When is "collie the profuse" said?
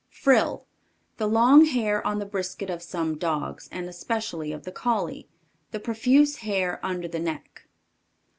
4.71-6.37